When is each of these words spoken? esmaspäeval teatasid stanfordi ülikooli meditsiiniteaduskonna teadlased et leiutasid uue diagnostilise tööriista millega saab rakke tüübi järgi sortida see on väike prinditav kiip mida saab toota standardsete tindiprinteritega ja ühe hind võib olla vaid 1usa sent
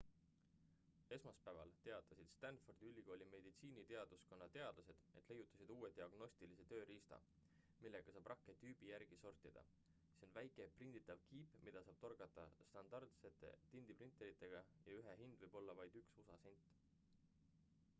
esmaspäeval 1.15 1.73
teatasid 1.87 2.29
stanfordi 2.35 2.87
ülikooli 2.91 3.25
meditsiiniteaduskonna 3.33 4.47
teadlased 4.55 5.03
et 5.21 5.29
leiutasid 5.33 5.73
uue 5.75 5.91
diagnostilise 5.99 6.65
tööriista 6.71 7.19
millega 7.85 8.15
saab 8.17 8.31
rakke 8.35 8.57
tüübi 8.65 8.89
järgi 8.93 9.19
sortida 9.25 9.65
see 9.83 10.31
on 10.31 10.35
väike 10.39 10.69
prinditav 10.81 11.23
kiip 11.29 11.55
mida 11.69 11.85
saab 11.91 12.01
toota 12.07 12.31
standardsete 12.73 13.55
tindiprinteritega 13.75 14.65
ja 14.89 14.99
ühe 14.99 15.17
hind 15.23 15.39
võib 15.47 15.63
olla 15.63 15.79
vaid 15.85 16.03
1usa 16.05 16.41
sent 16.49 16.77